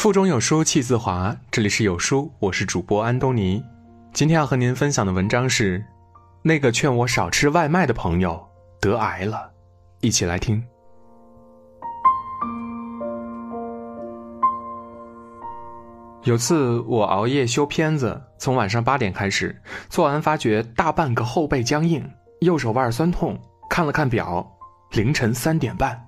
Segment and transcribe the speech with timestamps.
[0.00, 3.62] 腹中有书气自华，这里是有书，我是主播安东尼。
[4.14, 5.84] 今天要和您分享的文章是：
[6.40, 8.42] 那个劝我少吃外卖的朋友
[8.80, 9.52] 得癌了，
[10.00, 10.64] 一起来听。
[16.22, 19.54] 有次我熬夜修片子，从晚上八点开始，
[19.90, 22.10] 做完发觉大半个后背僵硬，
[22.40, 23.38] 右手腕酸痛，
[23.68, 24.50] 看了看表，
[24.92, 26.02] 凌晨三点半。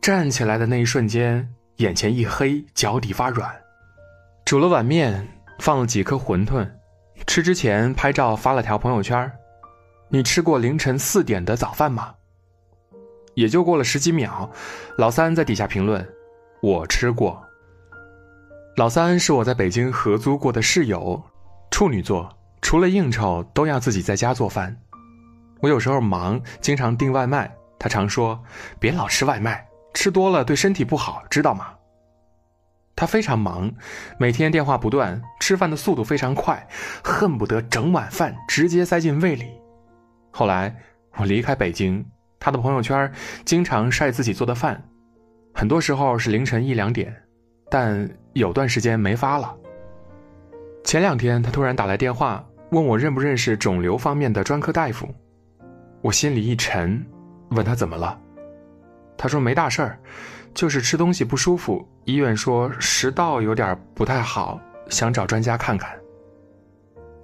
[0.00, 3.48] 站起来的那一瞬间，眼前一黑，脚底发软。
[4.44, 5.28] 煮了碗面，
[5.60, 6.68] 放了几颗馄饨，
[7.24, 9.30] 吃之前拍照发了条朋友圈
[10.10, 12.12] ：“你吃过凌晨四点的早饭吗？”
[13.34, 14.50] 也就过了十几秒，
[14.96, 16.04] 老三在底下评论
[16.60, 17.40] ：“我吃过。”
[18.76, 21.22] 老三是我在北京合租过的室友，
[21.70, 22.28] 处女座，
[22.60, 24.76] 除了应酬都要自己在家做饭。
[25.60, 28.42] 我有时候忙，经常订外卖，他常说
[28.80, 29.67] ：“别老吃外卖，
[29.98, 31.74] 吃多了对身体不好，知道吗？”
[32.94, 33.68] 他非常忙，
[34.16, 36.64] 每天电话不断，吃饭的速度非常快，
[37.02, 39.46] 恨不得整碗饭直接塞进胃里。
[40.30, 40.72] 后来
[41.16, 42.06] 我离开北京，
[42.38, 43.12] 他的朋友圈
[43.44, 44.80] 经常晒自己做的饭，
[45.52, 47.12] 很多时候是凌晨一两点。
[47.68, 49.52] 但有段时间没发了。
[50.84, 55.12] 前两天他突然打来电话，问我认不认识肿瘤方面的专科大夫，
[56.02, 57.04] 我心里一沉，
[57.50, 58.16] 问他怎么了，
[59.18, 59.98] 他说没大事儿，
[60.54, 64.58] 就是吃东西不舒服，医院说食道有点不太好，
[64.88, 65.90] 想找专家看看。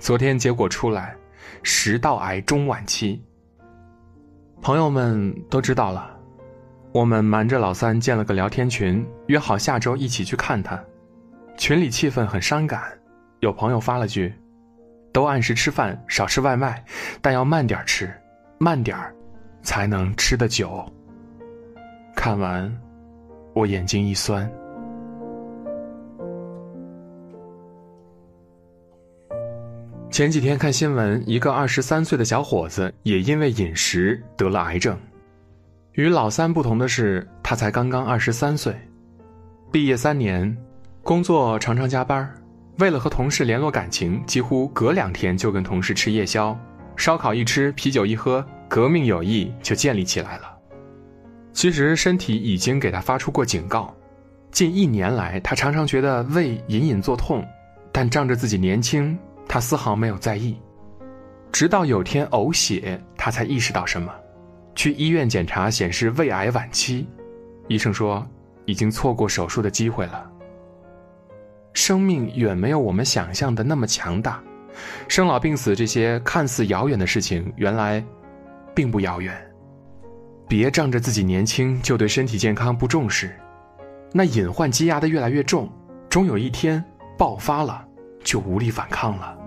[0.01, 1.17] 昨天结果出来，
[1.63, 3.25] 食道癌中晚期。
[4.61, 6.11] 朋友们都知道了。
[6.93, 10.83] 我们瞒着老三建了个聊天群，约好下周一起去看他。
[11.57, 12.83] 群里气氛很伤感，
[13.41, 14.35] 有朋友发了句
[15.13, 16.85] ：“都按时吃饭，少吃外卖，
[17.21, 18.13] 但要慢点吃，
[18.59, 19.15] 慢点儿，
[19.63, 20.85] 才能吃得久。”
[22.15, 22.73] 看完，
[23.53, 24.51] 我眼睛一酸。
[30.11, 34.97] 前几天看新闻，一个二十三岁的小伙子也因为饮食得了癌症。
[35.93, 38.75] 与老三不同的是，他才刚刚二十三岁，
[39.71, 40.57] 毕业三年，
[41.03, 42.33] 工作常常加班
[42.79, 46.57] 为了和同事联络感情，几乎隔两天就跟同事吃夜宵，
[46.97, 50.54] 烧烤一吃，啤酒一喝，革命友谊就建立起来了。
[51.55, 53.95] 其实身体已经给他发出过警告，
[54.51, 57.47] 近一年来，他常常觉得胃隐隐作痛，
[57.93, 59.17] 但仗着自己年轻，
[59.49, 60.61] 他丝毫没有在意。
[61.53, 64.13] 直到有天呕血，他才意识到什么。
[64.75, 67.07] 去医院检查显示胃癌晚期，
[67.69, 68.27] 医生说
[68.65, 70.29] 已经错过手术的机会了。
[71.73, 74.43] 生命远没有我们想象的那么强大，
[75.07, 78.05] 生老病死这些看似遥远的事情，原来
[78.75, 79.41] 并不遥远。
[80.47, 83.35] 别仗着自己年轻就对身体健康不重视，
[84.13, 85.71] 那隐患积压的越来越重，
[86.09, 86.85] 终有一天
[87.17, 87.85] 爆发了，
[88.23, 89.39] 就无力反抗了。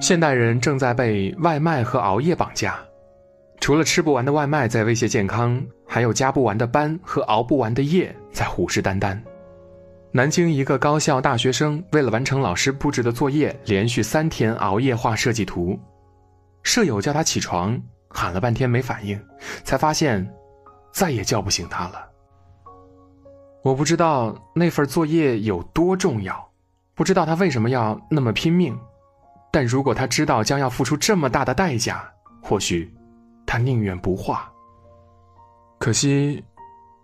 [0.00, 2.78] 现代人正在被外卖和熬夜绑架，
[3.60, 9.18] 除了吃不完的外卖在威胁健康，还有加不完的班和熬不完的夜在虎视眈眈。
[10.10, 15.78] 南京一个高校大学生为了完成老师布置的作业，连续三天熬夜画设计图，
[16.62, 19.20] 舍友叫他起床，喊了半天没反应，
[19.64, 20.26] 才发现
[20.92, 22.08] 再也叫不醒他了。
[23.62, 26.50] 我不知道那份作业有多重要，
[26.94, 28.76] 不知道他为什么要那么拼命。
[29.50, 32.10] 但如果他知道将要付出这么大的代价，
[32.42, 32.90] 或许
[33.46, 34.50] 他宁愿不画。
[35.78, 36.42] 可惜，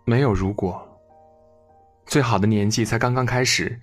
[0.04, 0.83] 没有如果。
[2.06, 3.78] 最好的年纪才刚刚开始，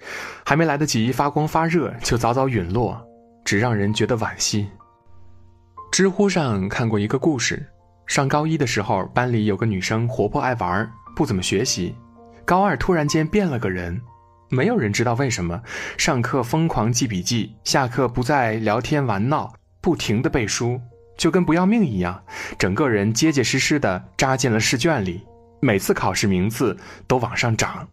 [0.45, 2.99] 还没来得及发光发热，就早早陨落，
[3.43, 4.67] 只让人觉得惋惜。
[5.91, 7.65] 知乎上看过一个故事：
[8.07, 11.93] 上高一的时候，班里有个女生活泼爱玩，不怎么学习；
[12.45, 13.99] 高二突然间变了个人。
[14.49, 15.61] 没有人知道为什么，
[15.97, 19.51] 上课疯狂记笔记，下课不再聊天玩闹，
[19.81, 20.79] 不停的背书，
[21.17, 22.21] 就跟不要命一样，
[22.57, 25.25] 整个人结结实实的扎进了试卷里，
[25.61, 26.77] 每次考试名次
[27.07, 27.87] 都往上涨。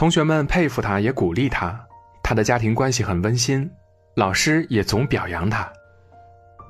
[0.00, 1.78] 同学们佩服他，也鼓励他，
[2.22, 3.70] 他的家庭关系很温馨，
[4.16, 5.70] 老师也总表扬他。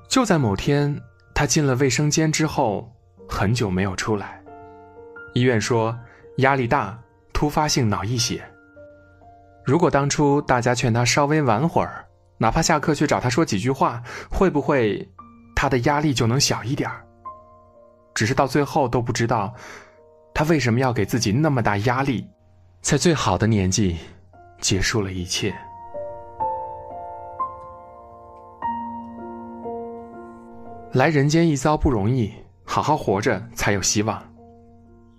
[0.09, 1.01] 就在某天，
[1.33, 2.93] 他进了卫生间之后，
[3.29, 4.43] 很久没有出来，
[5.33, 5.97] 医院说
[6.39, 6.99] 压力大，
[7.33, 8.43] 突发性脑溢血。
[9.65, 12.05] 如果当初大家劝他稍微晚会儿，
[12.37, 15.09] 哪怕下课去找他说几句话，会不会
[15.55, 17.07] 他的压力就能小一点儿？
[18.13, 19.55] 只是到最后都不知道，
[20.35, 22.29] 他为什么要给自己那么大压力，
[22.81, 23.97] 在最好的年纪
[24.61, 25.55] 结束了一切。
[30.93, 32.33] 来人间一遭不容易，
[32.65, 34.21] 好好活着才有希望。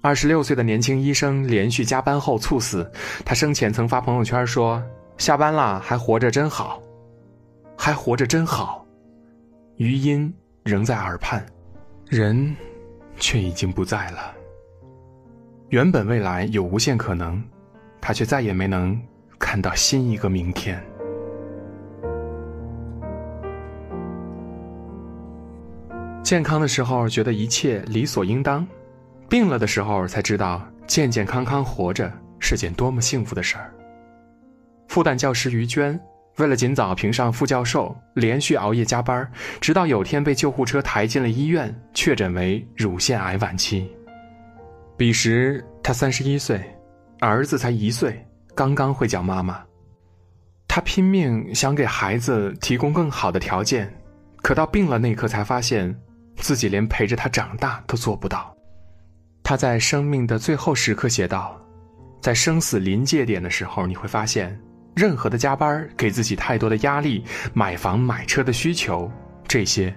[0.01, 2.91] 二十六岁的年轻医生连续加班后猝死，
[3.23, 4.83] 他生前曾发朋友圈说
[5.17, 6.81] ：“下班了还活着真好，
[7.77, 8.85] 还活着真好。”
[9.77, 10.33] 余音
[10.63, 11.45] 仍在耳畔，
[12.07, 12.53] 人
[13.17, 14.40] 却已经不在了。
[15.71, 17.41] 原本未来有无限可能，
[18.01, 19.01] 他却再也没能
[19.39, 20.77] 看到新一个明天。
[26.21, 28.67] 健康的时候觉得一切理所应当。
[29.29, 33.73] 病了的时候才知道，健健康康活着是件多么幸福的事儿。
[34.89, 35.97] 复旦教师于娟
[36.35, 39.25] 为了尽早评上副教授，连续熬夜加班，
[39.61, 43.89] 直到有天被救护车抬进了医院，确诊为乳腺癌晚期。
[45.01, 46.61] 彼时他三十一岁，
[47.21, 49.59] 儿子才一岁，刚刚会叫妈妈。
[50.67, 53.91] 他拼命想给孩子提供更好的条件，
[54.43, 55.99] 可到病了那刻才发现，
[56.35, 58.55] 自己连陪着他长大都做不到。
[59.41, 61.59] 他在生命的最后时刻写道
[62.21, 64.55] ：“在生死临界点的时候，你会发现，
[64.95, 67.23] 任何的加班给自己太多的压力，
[67.55, 69.11] 买房买车的需求，
[69.47, 69.91] 这些，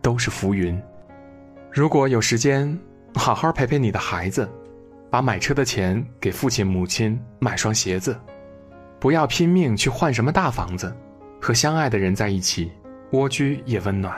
[0.00, 0.80] 都是浮云。
[1.72, 2.78] 如果有时间，
[3.18, 4.48] 好好陪陪你的孩子，
[5.10, 8.18] 把买车的钱给父亲母亲买双鞋子，
[8.98, 10.94] 不要拼命去换什么大房子，
[11.40, 12.70] 和相爱的人在一起，
[13.12, 14.14] 蜗居也温暖。”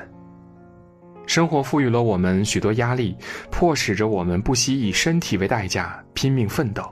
[1.27, 3.17] 生活赋予了我们许多压力，
[3.51, 6.85] 迫使着我们不惜以身体为代价拼命奋斗，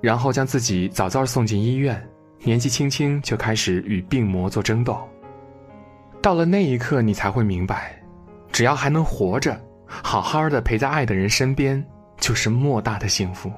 [0.00, 2.06] 然后将自己早早送进医院，
[2.42, 4.98] 年纪轻轻就开始与病魔做争斗。
[6.20, 7.98] 到了那一刻，你才会明白，
[8.52, 9.58] 只要还能活着，
[10.02, 11.84] 好好的陪在爱的人身边，
[12.18, 13.52] 就是莫大的幸福。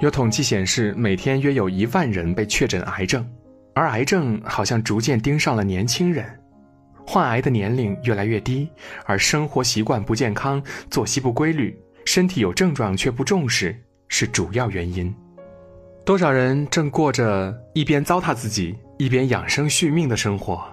[0.00, 3.26] 有统计显示，每天约有一万人被确诊癌症。
[3.74, 6.24] 而癌症好像逐渐盯上了年轻人，
[7.06, 8.66] 患癌的年龄越来越低，
[9.04, 15.14] 而生活习惯不健康、作息不规律、身体有症状却不重视是主要原因。
[16.06, 20.66] 多少人正过着一边糟蹋自己、一边养生续命的生活，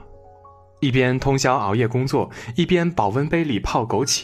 [0.84, 4.24] 一边通宵熬夜工作，一边保温杯里泡枸杞，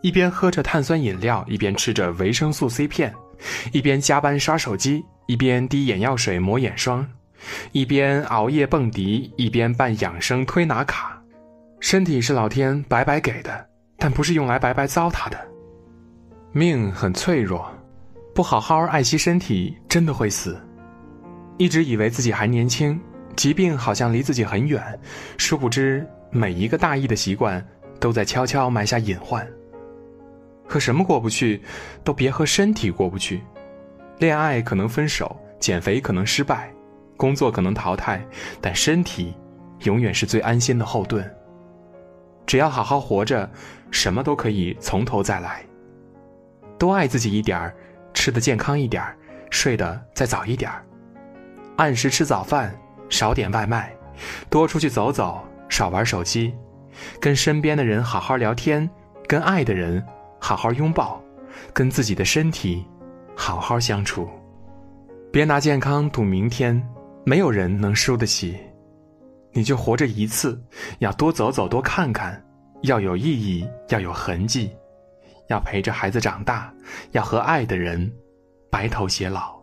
[0.00, 3.12] 一边喝着碳酸饮料，一边吃着维生素 C 片，
[3.72, 7.06] 一边加班刷手机，一边滴眼药水抹眼霜。
[7.72, 11.20] 一边熬夜蹦迪，一边办养生推拿卡，
[11.78, 13.66] 身体是老天白白给的，
[13.98, 15.38] 但不是用来白白糟蹋的。
[16.52, 17.70] 命很脆弱，
[18.34, 20.58] 不好好爱惜身体，真的会死。
[21.58, 22.98] 一直以为自己还年轻，
[23.36, 24.98] 疾病好像离自己很远，
[25.38, 27.64] 殊不知每一个大意的习惯
[27.98, 29.46] 都在悄悄埋下隐患。
[30.68, 31.60] 和什么过不去，
[32.02, 33.42] 都别和身体过不去。
[34.18, 36.72] 恋爱可能分手，减肥可能失败。
[37.16, 38.24] 工作可能淘汰，
[38.60, 39.34] 但身体
[39.80, 41.28] 永远是最安心的后盾。
[42.46, 43.48] 只要好好活着，
[43.90, 45.62] 什么都可以从头再来。
[46.78, 47.74] 多爱自己一点儿，
[48.12, 49.16] 吃的健康一点儿，
[49.50, 50.84] 睡得再早一点儿，
[51.76, 52.74] 按时吃早饭，
[53.12, 53.94] 少点外卖，
[54.50, 56.52] 多出去走走，少玩手机，
[57.20, 58.90] 跟身边的人好好聊天，
[59.28, 60.04] 跟爱的人
[60.40, 61.22] 好好拥抱，
[61.72, 62.84] 跟自己的身体
[63.36, 64.28] 好好相处。
[65.30, 66.82] 别拿健康赌明天。
[67.24, 68.58] 没有人能输得起，
[69.52, 70.60] 你就活着一次，
[70.98, 72.44] 要多走走，多看看，
[72.80, 74.74] 要有意义，要有痕迹，
[75.46, 76.74] 要陪着孩子长大，
[77.12, 78.12] 要和爱的人
[78.72, 79.61] 白头偕老。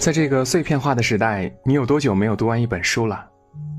[0.00, 3.22] 在这个碎片化的时代，你有多久没有读完一本书了？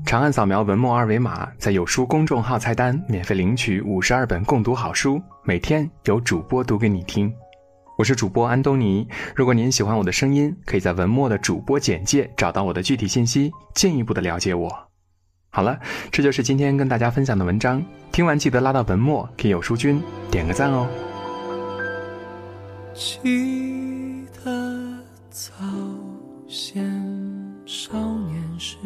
[0.06, 7.34] 长按扫描文末二维码，在有书公众号菜单免费领取五十二本共读好书，每天有主播读给你听。
[7.98, 9.04] 我是主播安东尼。
[9.34, 14.72] 如果您喜欢我的声音，可以在文末的主播简介找到我的具体信息，进一步的了解我。
[15.50, 15.76] 好了，
[16.12, 17.84] 这就是今天跟大家分享的文章。
[18.12, 20.00] 听完记得拉到文末给有书君
[20.30, 20.86] 点个赞哦。
[22.94, 24.52] 记得
[25.30, 25.52] 早
[26.52, 26.84] 先
[27.64, 28.76] 少年时，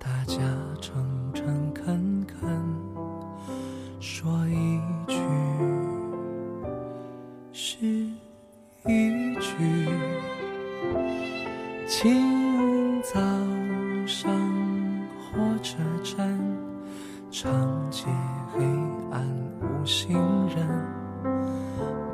[0.00, 0.36] 大家
[0.80, 2.60] 诚诚恳恳
[4.00, 5.16] 说一句。
[7.52, 7.86] 是
[8.84, 9.88] 一句，
[11.86, 13.20] 清早
[14.04, 14.28] 上
[15.14, 16.36] 火车站，
[17.30, 18.06] 长街
[18.52, 18.64] 黑
[19.12, 19.24] 暗
[19.60, 20.18] 无行
[20.48, 20.66] 人，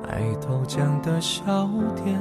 [0.02, 1.66] 卖豆浆的小
[2.04, 2.20] 店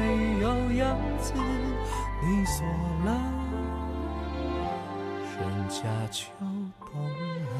[0.41, 1.33] 有样子，
[2.23, 2.65] 你锁
[3.05, 3.11] 了，
[5.37, 7.53] 人家就懂了。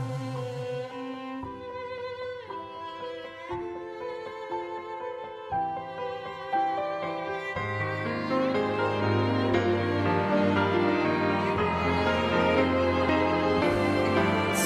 [14.55, 14.59] 从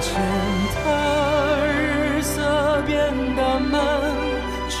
[0.00, 0.08] 前
[0.86, 0.88] 的
[1.68, 2.96] 日色变
[3.36, 3.78] 得漫
[4.70, 4.80] 长？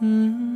[0.00, 0.47] 嗯。